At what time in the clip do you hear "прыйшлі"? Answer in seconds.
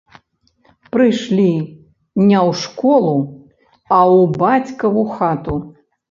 0.95-1.41